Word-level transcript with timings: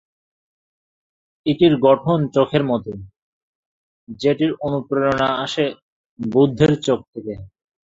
এটির 1.45 1.73
গঠন 1.85 2.19
চোখের 2.35 2.63
মতো, 2.63 2.91
যেটির 4.19 4.51
অনুপ্রেরণা 4.67 5.27
আসে 5.43 5.65
'বুদ্ধের 6.19 6.71
চোখ' 6.85 7.03
দেখে। 7.15 7.35